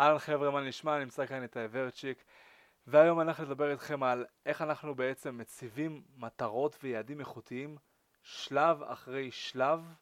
אהלן 0.00 0.18
חבר'ה, 0.18 0.50
מה 0.50 0.60
נשמע? 0.60 0.98
נמצא 0.98 1.26
כאן 1.26 1.44
את 1.44 1.56
האברצ'יק 1.56 2.24
והיום 2.86 3.20
אנחנו 3.20 3.44
נדבר 3.44 3.70
איתכם 3.70 4.02
על 4.02 4.26
איך 4.46 4.62
אנחנו 4.62 4.94
בעצם 4.94 5.38
מציבים 5.38 6.02
מטרות 6.16 6.76
ויעדים 6.82 7.20
איכותיים 7.20 7.76
שלב 8.22 8.82
אחרי 8.82 9.30
שלב 9.30 9.94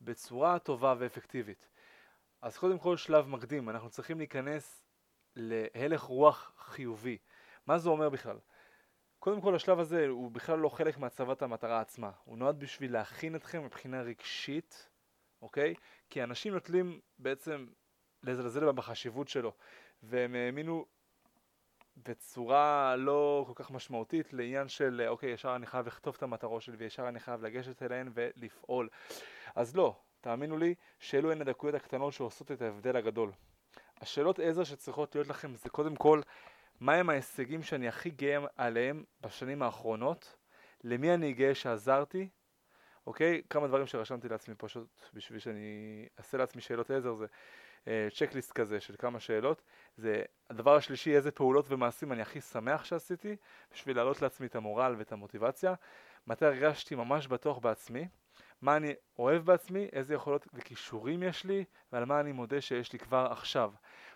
בצורה 0.00 0.58
טובה 0.58 0.94
ואפקטיבית. 0.98 1.68
אז 2.42 2.58
קודם 2.58 2.78
כל 2.78 2.96
שלב 2.96 3.28
מקדים, 3.28 3.68
אנחנו 3.68 3.90
צריכים 3.90 4.18
להיכנס 4.18 4.84
להלך 5.36 6.02
רוח 6.02 6.52
חיובי. 6.58 7.18
מה 7.66 7.78
זה 7.78 7.88
אומר 7.88 8.08
בכלל? 8.08 8.38
קודם 9.18 9.40
כל 9.40 9.54
השלב 9.54 9.78
הזה 9.78 10.06
הוא 10.08 10.30
בכלל 10.30 10.58
לא 10.58 10.68
חלק 10.68 10.98
מהצבת 10.98 11.42
המטרה 11.42 11.80
עצמה, 11.80 12.10
הוא 12.24 12.38
נועד 12.38 12.60
בשביל 12.60 12.92
להכין 12.92 13.36
אתכם 13.36 13.64
מבחינה 13.64 14.02
רגשית, 14.02 14.88
אוקיי? 15.42 15.74
כי 16.10 16.22
אנשים 16.22 16.54
נוטלים 16.54 17.00
בעצם 17.18 17.66
לזלזל 18.24 18.72
בחשיבות 18.72 19.28
שלו, 19.28 19.52
והם 20.02 20.34
האמינו 20.34 20.86
בצורה 21.96 22.96
לא 22.96 23.44
כל 23.46 23.52
כך 23.62 23.70
משמעותית 23.70 24.32
לעניין 24.32 24.68
של 24.68 25.04
אוקיי, 25.08 25.30
ישר 25.30 25.56
אני 25.56 25.66
חייב 25.66 25.86
לכתוב 25.86 26.14
את 26.16 26.22
המטרות 26.22 26.62
שלי 26.62 26.76
וישר 26.76 27.08
אני 27.08 27.20
חייב 27.20 27.42
לגשת 27.42 27.82
אליהן 27.82 28.10
ולפעול. 28.14 28.88
אז 29.54 29.76
לא, 29.76 29.96
תאמינו 30.20 30.58
לי 30.58 30.74
שאלו 30.98 31.32
הן 31.32 31.40
הדקויות 31.40 31.74
הקטנות 31.74 32.12
שעושות 32.12 32.52
את 32.52 32.62
ההבדל 32.62 32.96
הגדול. 32.96 33.32
השאלות 34.00 34.38
עזר 34.38 34.64
שצריכות 34.64 35.14
להיות 35.14 35.28
לכם 35.28 35.54
זה 35.54 35.70
קודם 35.70 35.96
כל, 35.96 36.20
מהם 36.80 37.10
ההישגים 37.10 37.62
שאני 37.62 37.88
הכי 37.88 38.10
גאה 38.10 38.38
עליהם 38.56 39.04
בשנים 39.20 39.62
האחרונות, 39.62 40.36
למי 40.84 41.14
אני 41.14 41.32
גאה 41.32 41.54
שעזרתי, 41.54 42.28
אוקיי? 43.06 43.42
כמה 43.50 43.68
דברים 43.68 43.86
שרשמתי 43.86 44.28
לעצמי 44.28 44.54
פשוט 44.54 44.88
בשביל 45.14 45.38
שאני 45.38 46.08
אעשה 46.18 46.38
לעצמי 46.38 46.62
שאלות 46.62 46.90
עזר 46.90 47.14
זה 47.14 47.26
צ'קליסט 48.14 48.50
אה, 48.50 48.54
כזה 48.54 48.80
של 48.80 48.94
כמה 48.98 49.20
שאלות. 49.20 49.62
זה 49.96 50.22
הדבר 50.50 50.76
השלישי, 50.76 51.16
איזה 51.16 51.30
פעולות 51.30 51.66
ומעשים 51.68 52.12
אני 52.12 52.22
הכי 52.22 52.40
שמח 52.40 52.84
שעשיתי, 52.84 53.36
בשביל 53.72 53.96
להעלות 53.96 54.22
לעצמי 54.22 54.46
את 54.46 54.56
המורל 54.56 54.94
ואת 54.98 55.12
המוטיבציה. 55.12 55.74
מתי 56.26 56.46
הרגשתי 56.46 56.94
ממש 56.94 57.26
בטוח 57.26 57.58
בעצמי, 57.58 58.08
מה 58.62 58.76
אני 58.76 58.92
אוהב 59.18 59.44
בעצמי, 59.44 59.88
איזה 59.92 60.14
יכולות 60.14 60.48
וכישורים 60.54 61.22
יש 61.22 61.44
לי, 61.44 61.64
ועל 61.92 62.04
מה 62.04 62.20
אני 62.20 62.32
מודה 62.32 62.60
שיש 62.60 62.92
לי 62.92 62.98
כבר 62.98 63.28
עכשיו. 63.30 63.72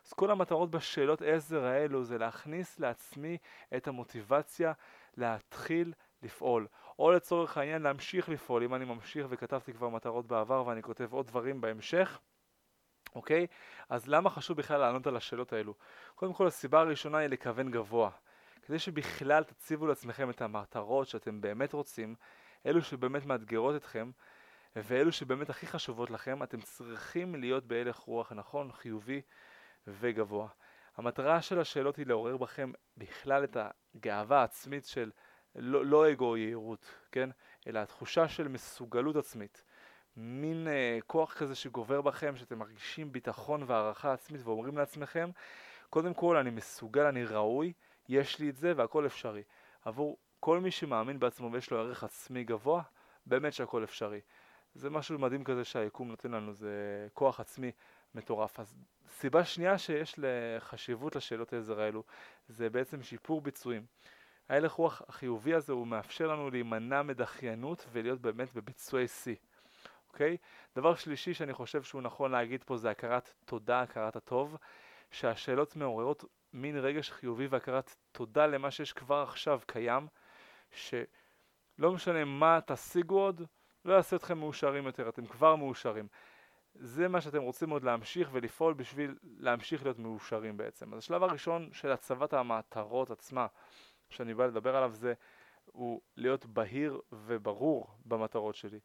אז 0.07 0.13
כל 0.13 0.31
המטרות 0.31 0.71
בשאלות 0.71 1.23
עזר 1.23 1.65
האלו 1.65 2.05
זה 2.05 2.19
להכניס 2.19 2.81
לעצמי 2.81 3.39
את 3.77 3.89
המוטיבציה 3.89 4.73
להתחיל 5.17 5.93
לפעול. 6.23 6.67
או 6.99 7.13
לצורך 7.13 7.57
העניין 7.57 7.83
להמשיך 7.83 8.29
לפעול, 8.29 8.63
אם 8.63 8.75
אני 8.75 8.85
ממשיך 8.85 9.27
וכתבתי 9.31 9.73
כבר 9.73 9.89
מטרות 9.89 10.27
בעבר 10.27 10.67
ואני 10.67 10.83
כותב 10.83 11.13
עוד 11.13 11.27
דברים 11.27 11.61
בהמשך, 11.61 12.19
אוקיי? 13.15 13.47
אז 13.89 14.09
למה 14.09 14.31
חשוב 14.31 14.59
בכלל 14.59 14.81
לענות 14.81 15.07
על 15.07 15.17
השאלות 15.17 15.53
האלו? 15.53 15.75
קודם 16.15 16.33
כל 16.33 16.47
הסיבה 16.47 16.81
הראשונה 16.81 17.19
היא 17.19 17.29
לכוון 17.29 17.71
גבוה. 17.71 18.11
כדי 18.63 18.79
שבכלל 18.79 19.45
תציבו 19.45 19.87
לעצמכם 19.87 20.31
את 20.31 20.43
המטרות 20.43 21.09
שאתם 21.09 21.41
באמת 21.41 21.73
רוצים, 21.73 22.15
אלו 22.67 22.83
שבאמת 22.83 23.27
מאתגרות 23.27 23.77
אתכם, 23.77 24.11
ואלו 24.77 25.13
שבאמת 25.13 25.51
הכי 25.51 25.67
חשובות 25.67 26.11
לכם, 26.11 26.43
אתם 26.43 26.61
צריכים 26.61 27.35
להיות 27.35 27.65
בהלך 27.65 27.97
רוח 27.97 28.33
נכון, 28.33 28.73
חיובי 28.73 29.21
וגבוה. 29.87 30.49
המטרה 30.97 31.43
של 31.43 31.61
השאלות 31.61 31.97
היא 31.97 32.07
לעורר 32.07 32.37
בכם 32.37 32.73
בכלל 32.97 33.45
את 33.45 33.57
הגאווה 33.57 34.41
העצמית 34.41 34.85
של 34.87 35.11
לא, 35.57 35.87
לא 35.87 36.13
אגו 36.13 36.25
או 36.25 36.37
יהירות, 36.37 36.95
כן? 37.13 37.31
אלא 37.67 37.79
התחושה 37.79 38.29
של 38.29 38.49
מסוגלות 38.49 39.17
עצמית. 39.17 39.65
מין 40.17 40.69
אה, 40.69 40.99
כוח 41.07 41.35
כזה 41.35 41.55
שגובר 41.55 42.01
בכם, 42.01 42.37
שאתם 42.37 42.59
מרגישים 42.59 43.13
ביטחון 43.13 43.63
והערכה 43.67 44.13
עצמית 44.13 44.41
ואומרים 44.45 44.79
לעצמכם, 44.79 45.31
קודם 45.91 46.15
כל 46.15 46.37
אני 46.37 46.51
מסוגל, 46.51 47.05
אני 47.05 47.25
ראוי, 47.25 47.73
יש 48.09 48.39
לי 48.39 48.51
את 48.51 48.57
זה 48.57 48.73
והכל 48.77 49.07
אפשרי. 49.07 49.43
עבור 49.85 50.17
כל 50.41 50.61
מי 50.61 50.71
שמאמין 50.71 51.19
בעצמו 51.19 51.53
ויש 51.53 51.71
לו 51.71 51.79
ערך 51.79 52.05
עצמי 52.05 52.45
גבוה, 52.45 52.83
באמת 53.27 53.53
שהכל 53.53 53.85
אפשרי. 53.85 54.21
זה 54.75 54.91
משהו 54.91 55.19
מדהים 55.19 55.45
כזה 55.45 55.65
שהיקום 55.65 56.09
נותן 56.09 56.31
לנו, 56.31 56.53
זה 56.53 57.09
כוח 57.15 57.41
עצמי 57.41 57.73
מטורף. 58.15 58.61
אז 58.61 58.75
סיבה 59.09 59.45
שנייה 59.45 59.79
שיש 59.79 60.15
לחשיבות 60.19 61.17
לשאלות 61.17 61.53
העזר 61.53 61.81
האלו, 61.81 62.05
זה 62.49 62.71
בעצם 62.71 63.03
שיפור 63.03 63.41
ביצועים. 63.41 63.87
ההלך 64.49 64.73
רוח 64.73 65.03
החיובי 65.09 65.55
הזה 65.55 65.73
הוא 65.73 65.87
מאפשר 65.87 66.27
לנו 66.27 66.51
להימנע 66.51 67.03
מדחיינות 67.03 67.87
ולהיות 67.93 68.21
באמת 68.21 68.55
בביצועי 68.55 69.09
שיא. 69.09 69.37
אוקיי? 70.09 70.37
דבר 70.77 70.95
שלישי 70.95 71.35
שאני 71.35 71.53
חושב 71.53 71.83
שהוא 71.83 72.03
נכון 72.03 72.31
להגיד 72.31 72.65
פה 72.65 72.77
זה 72.77 72.91
הכרת 72.91 73.33
תודה, 73.45 73.83
הכרת 73.83 74.17
הטוב, 74.17 74.57
שהשאלות 75.11 75.77
מעוררות 75.77 76.25
מין 76.53 76.79
רגש 76.79 77.11
חיובי 77.11 77.47
והכרת 77.47 77.97
תודה 78.13 78.47
למה 78.47 78.71
שיש 78.71 78.93
כבר 78.93 79.23
עכשיו 79.23 79.61
קיים, 79.67 80.07
שלא 80.71 81.93
משנה 81.93 82.25
מה 82.25 82.59
תשיגו 82.67 83.21
עוד, 83.21 83.43
לא 83.85 83.95
יעשה 83.95 84.17
אתכם 84.17 84.39
מאושרים 84.39 84.87
יותר, 84.87 85.09
אתם 85.09 85.27
כבר 85.27 85.57
מאושרים. 85.57 86.09
זה 86.75 87.09
מה 87.09 87.21
שאתם 87.21 87.43
רוצים 87.43 87.71
עוד 87.71 87.85
להמשיך 87.85 88.29
ולפעול 88.33 88.75
בשביל 88.75 89.15
להמשיך 89.39 89.83
להיות 89.83 89.99
מאושרים 89.99 90.57
בעצם. 90.57 90.93
אז 90.95 90.99
השלב 90.99 91.23
הראשון 91.23 91.69
של 91.73 91.93
הצבת 91.93 92.33
המטרות 92.33 93.11
עצמה, 93.11 93.47
שאני 94.11 94.35
בא 94.35 94.47
לדבר 94.47 94.77
עליו, 94.77 94.93
זה 94.93 95.15
הוא 95.73 96.01
להיות 96.17 96.47
בהיר 96.47 97.01
וברור 97.13 97.87
במטרות 98.05 98.55
שלי. 98.55 98.79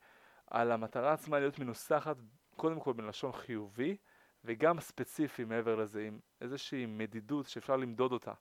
על 0.47 0.71
המטרה 0.71 1.13
עצמה 1.13 1.39
להיות 1.39 1.59
מנוסחת 1.59 2.17
קודם 2.55 2.79
כל 2.79 2.93
בלשון 2.93 3.31
חיובי 3.31 3.97
וגם 4.43 4.79
ספציפי 4.79 5.43
מעבר 5.43 5.75
לזה 5.75 6.01
עם 6.01 6.19
איזושהי 6.41 6.85
מדידות 6.85 7.47
שאפשר 7.47 7.75
למדוד 7.75 8.11
אותה 8.11 8.33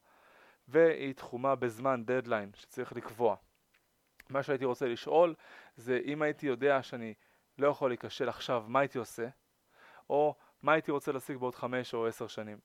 והיא 0.68 1.12
תחומה 1.12 1.54
בזמן 1.54 2.04
דדליין 2.04 2.50
שצריך 2.54 2.92
לקבוע. 2.92 3.36
מה 4.30 4.42
שהייתי 4.42 4.64
רוצה 4.64 4.86
לשאול 4.88 5.34
זה 5.76 6.00
אם 6.04 6.22
הייתי 6.22 6.46
יודע 6.46 6.82
שאני 6.82 7.14
לא 7.58 7.66
יכול 7.66 7.90
להיכשל 7.90 8.28
עכשיו 8.28 8.64
מה 8.68 8.80
הייתי 8.80 8.98
עושה 8.98 9.28
או 10.10 10.34
מה 10.62 10.72
הייתי 10.72 10.90
רוצה 10.90 11.12
להשיג 11.12 11.36
בעוד 11.36 11.54
חמש 11.54 11.94
או 11.94 12.06
עשר 12.06 12.26
שנים 12.26 12.58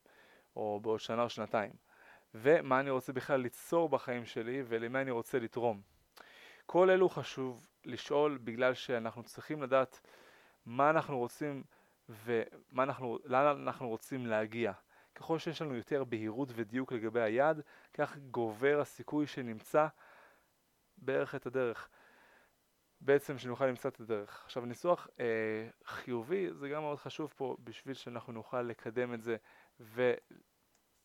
או 0.55 0.79
בעוד 0.81 0.99
שנה 0.99 1.23
או 1.23 1.29
שנתיים 1.29 1.71
ומה 2.33 2.79
אני 2.79 2.89
רוצה 2.89 3.13
בכלל 3.13 3.39
ליצור 3.39 3.89
בחיים 3.89 4.25
שלי 4.25 4.63
ולמה 4.67 5.01
אני 5.01 5.11
רוצה 5.11 5.39
לתרום. 5.39 5.81
כל 6.65 6.89
אלו 6.89 7.09
חשוב 7.09 7.67
לשאול 7.85 8.37
בגלל 8.43 8.73
שאנחנו 8.73 9.23
צריכים 9.23 9.63
לדעת 9.63 10.01
מה 10.65 10.89
אנחנו 10.89 11.17
רוצים 11.17 11.63
ולאן 12.09 12.49
אנחנו, 12.75 13.19
אנחנו 13.27 13.89
רוצים 13.89 14.25
להגיע. 14.27 14.71
ככל 15.15 15.39
שיש 15.39 15.61
לנו 15.61 15.75
יותר 15.75 16.03
בהירות 16.03 16.49
ודיוק 16.55 16.91
לגבי 16.91 17.21
היעד, 17.21 17.61
כך 17.93 18.17
גובר 18.17 18.79
הסיכוי 18.81 19.27
שנמצא 19.27 19.87
בערך 20.97 21.35
את 21.35 21.45
הדרך. 21.45 21.89
בעצם 23.01 23.37
שנוכל 23.37 23.65
למצוא 23.65 23.89
את 23.89 23.99
הדרך. 23.99 24.41
עכשיו 24.45 24.65
ניסוח 24.65 25.07
אה, 25.19 25.69
חיובי 25.85 26.53
זה 26.53 26.69
גם 26.69 26.81
מאוד 26.81 26.97
חשוב 26.97 27.33
פה 27.37 27.57
בשביל 27.63 27.93
שאנחנו 27.93 28.33
נוכל 28.33 28.61
לקדם 28.61 29.13
את 29.13 29.21
זה 29.21 29.37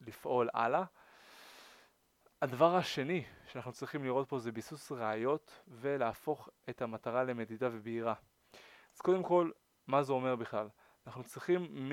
ולפעול 0.01 0.49
הלאה. 0.55 0.85
הדבר 2.43 2.77
השני 2.77 3.25
שאנחנו 3.47 3.73
צריכים 3.73 4.05
לראות 4.05 4.29
פה 4.29 4.39
זה 4.39 4.53
ביסוס 4.53 4.93
ראיות 4.93 5.63
ולהפוך 5.69 6.49
את 6.71 6.83
המטרה 6.83 7.25
למדידה 7.25 7.69
ובהירה. 7.73 8.15
אז 8.95 9.01
קודם 9.01 9.23
כל, 9.23 9.51
מה 9.87 10.03
זה 10.03 10.13
אומר 10.13 10.37
בכלל? 10.37 10.69
אנחנו 11.07 11.25
צריכים 11.25 11.63
מ... 11.63 11.93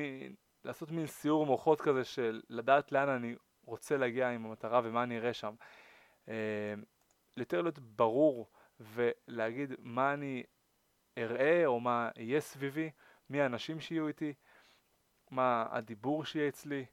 לעשות 0.63 0.91
מין 0.91 1.07
סיור 1.07 1.45
מוחות 1.45 1.81
כזה 1.81 2.03
של 2.03 2.41
לדעת 2.49 2.91
לאן 2.91 3.09
אני 3.09 3.35
רוצה 3.65 3.97
להגיע 3.97 4.29
עם 4.29 4.45
המטרה 4.45 4.81
ומה 4.83 5.03
אני 5.03 5.17
אראה 5.17 5.33
שם. 5.33 5.53
אה, 6.29 6.73
יותר 7.37 7.61
להיות 7.61 7.79
ברור 7.79 8.49
ולהגיד 8.79 9.73
מה 9.79 10.13
אני 10.13 10.43
אראה 11.17 11.65
או 11.65 11.79
מה 11.79 12.09
יהיה 12.15 12.39
סביבי, 12.39 12.91
מי 13.29 13.41
האנשים 13.41 13.79
שיהיו 13.79 14.07
איתי, 14.07 14.33
מה 15.31 15.65
הדיבור 15.71 16.25
שיהיה 16.25 16.47
אצלי, 16.47 16.85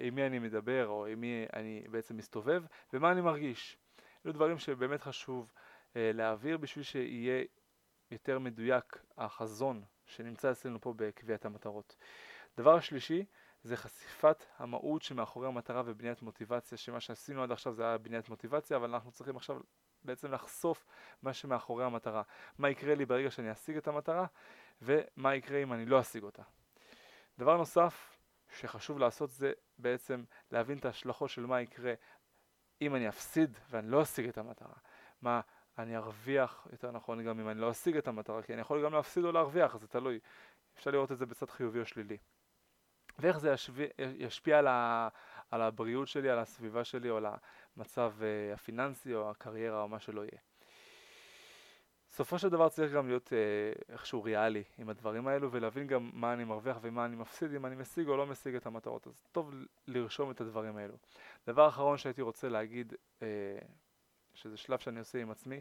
עם 0.00 0.14
מי 0.14 0.26
אני 0.26 0.38
מדבר 0.38 0.86
או 0.86 1.06
עם 1.06 1.20
מי 1.20 1.46
אני 1.52 1.84
בעצם 1.90 2.16
מסתובב 2.16 2.62
ומה 2.92 3.12
אני 3.12 3.20
מרגיש. 3.20 3.78
אלו 4.24 4.32
דברים 4.32 4.58
שבאמת 4.58 5.00
חשוב 5.00 5.52
אה, 5.96 6.10
להעביר 6.14 6.56
בשביל 6.56 6.84
שיהיה 6.84 7.44
יותר 8.10 8.38
מדויק 8.38 9.02
החזון 9.18 9.82
שנמצא 10.06 10.50
אצלנו 10.50 10.80
פה 10.80 10.94
בקביעת 10.96 11.44
המטרות. 11.44 11.96
דבר 12.56 12.74
השלישי 12.74 13.24
זה 13.64 13.76
חשיפת 13.76 14.44
המהות 14.58 15.02
שמאחורי 15.02 15.48
המטרה 15.48 15.82
ובניית 15.84 16.22
מוטיבציה, 16.22 16.78
שמה 16.78 17.00
שעשינו 17.00 17.42
עד 17.42 17.52
עכשיו 17.52 17.74
זה 17.74 17.84
היה 17.84 17.98
בניית 17.98 18.28
מוטיבציה, 18.28 18.76
אבל 18.76 18.90
אנחנו 18.90 19.10
צריכים 19.10 19.36
עכשיו 19.36 19.60
בעצם 20.04 20.32
לחשוף 20.32 20.86
מה 21.22 21.32
שמאחורי 21.32 21.84
המטרה. 21.84 22.22
מה 22.58 22.70
יקרה 22.70 22.94
לי 22.94 23.06
ברגע 23.06 23.30
שאני 23.30 23.52
אשיג 23.52 23.76
את 23.76 23.88
המטרה, 23.88 24.26
ומה 24.82 25.34
יקרה 25.34 25.62
אם 25.62 25.72
אני 25.72 25.86
לא 25.86 26.00
אשיג 26.00 26.22
אותה. 26.22 26.42
דבר 27.38 27.56
נוסף 27.56 28.11
שחשוב 28.56 28.98
לעשות 28.98 29.30
זה 29.30 29.52
בעצם 29.78 30.24
להבין 30.50 30.78
את 30.78 30.84
ההשלכות 30.84 31.30
של 31.30 31.46
מה 31.46 31.60
יקרה 31.60 31.94
אם 32.82 32.96
אני 32.96 33.08
אפסיד 33.08 33.58
ואני 33.70 33.90
לא 33.90 34.02
אשיג 34.02 34.28
את 34.28 34.38
המטרה. 34.38 34.74
מה 35.22 35.40
אני 35.78 35.96
ארוויח, 35.96 36.66
יותר 36.72 36.90
נכון 36.90 37.24
גם 37.24 37.40
אם 37.40 37.48
אני 37.48 37.60
לא 37.60 37.70
אשיג 37.70 37.96
את 37.96 38.08
המטרה, 38.08 38.42
כי 38.42 38.52
אני 38.52 38.60
יכול 38.60 38.84
גם 38.84 38.92
להפסיד 38.92 39.24
או 39.24 39.32
להרוויח, 39.32 39.76
זה 39.76 39.86
תלוי. 39.88 40.18
אפשר 40.78 40.90
לראות 40.90 41.12
את 41.12 41.18
זה 41.18 41.26
בצד 41.26 41.50
חיובי 41.50 41.80
או 41.80 41.86
שלילי. 41.86 42.16
ואיך 43.18 43.38
זה 43.38 43.50
ישפיע, 43.52 43.86
ישפיע 43.98 44.58
על, 44.58 44.66
ה, 44.66 45.08
על 45.50 45.62
הבריאות 45.62 46.08
שלי, 46.08 46.30
על 46.30 46.38
הסביבה 46.38 46.84
שלי 46.84 47.10
או 47.10 47.16
על 47.16 47.26
המצב 47.76 48.12
uh, 48.18 48.54
הפיננסי 48.54 49.14
או 49.14 49.30
הקריירה 49.30 49.82
או 49.82 49.88
מה 49.88 50.00
שלא 50.00 50.20
יהיה. 50.20 50.40
בסופו 52.12 52.38
של 52.38 52.48
דבר 52.48 52.68
צריך 52.68 52.92
גם 52.92 53.08
להיות 53.08 53.26
uh, 53.26 53.92
איכשהו 53.92 54.22
ריאלי 54.22 54.62
עם 54.78 54.88
הדברים 54.88 55.28
האלו 55.28 55.52
ולהבין 55.52 55.86
גם 55.86 56.10
מה 56.12 56.32
אני 56.32 56.44
מרוויח 56.44 56.78
ומה 56.82 57.04
אני 57.04 57.16
מפסיד, 57.16 57.54
אם 57.54 57.66
אני 57.66 57.76
משיג 57.76 58.08
או 58.08 58.16
לא 58.16 58.26
משיג 58.26 58.54
את 58.54 58.66
המטרות. 58.66 59.06
אז 59.06 59.22
טוב 59.32 59.50
לרשום 59.86 60.30
את 60.30 60.40
הדברים 60.40 60.76
האלו. 60.76 60.94
דבר 61.46 61.68
אחרון 61.68 61.98
שהייתי 61.98 62.22
רוצה 62.22 62.48
להגיד, 62.48 62.92
uh, 62.92 63.22
שזה 64.34 64.56
שלב 64.56 64.78
שאני 64.78 64.98
עושה 64.98 65.22
עם 65.22 65.30
עצמי, 65.30 65.60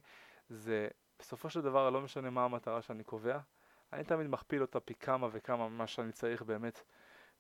זה 0.50 0.88
בסופו 1.20 1.50
של 1.50 1.62
דבר 1.62 1.90
לא 1.90 2.02
משנה 2.02 2.30
מה 2.30 2.46
המטרה 2.46 2.82
שאני 2.82 3.04
קובע, 3.04 3.40
אני 3.94 4.04
תמיד 4.04 4.28
מכפיל 4.28 4.62
אותה 4.62 4.80
פי 4.80 4.94
כמה 4.96 5.28
וכמה 5.32 5.70
ממה 5.70 5.88
שאני 5.88 6.12
צריך 6.12 6.42
באמת 6.42 6.84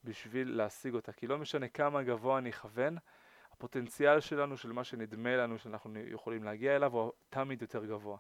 בשביל 0.03 0.57
להשיג 0.57 0.93
אותה, 0.93 1.11
כי 1.11 1.27
לא 1.27 1.37
משנה 1.37 1.67
כמה 1.67 2.03
גבוה 2.03 2.37
אני 2.37 2.49
אכוון, 2.49 2.97
הפוטנציאל 3.51 4.19
שלנו, 4.19 4.57
של 4.57 4.71
מה 4.71 4.83
שנדמה 4.83 5.35
לנו 5.35 5.57
שאנחנו 5.57 5.99
יכולים 5.99 6.43
להגיע 6.43 6.75
אליו, 6.75 6.93
הוא 6.93 7.11
תמיד 7.29 7.61
יותר 7.61 7.85
גבוה. 7.85 8.17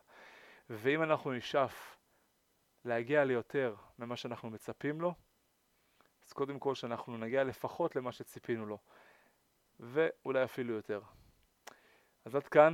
ואם 0.73 1.03
אנחנו 1.03 1.31
נשאף 1.31 1.97
להגיע 2.85 3.23
ליותר 3.23 3.75
ממה 3.99 4.15
שאנחנו 4.15 4.49
מצפים 4.49 5.01
לו, 5.01 5.13
אז 6.25 6.33
קודם 6.33 6.59
כל 6.59 6.75
שאנחנו 6.75 7.17
נגיע 7.17 7.43
לפחות 7.43 7.95
למה 7.95 8.11
שציפינו 8.11 8.65
לו, 8.65 8.77
ואולי 9.79 10.43
אפילו 10.43 10.73
יותר. 10.73 11.01
אז 12.25 12.35
עד 12.35 12.47
כאן, 12.47 12.73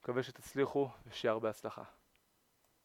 מקווה 0.00 0.22
שתצליחו 0.22 0.88
ושיהיה 1.06 1.32
הרבה 1.32 1.50
הצלחה. 1.50 1.84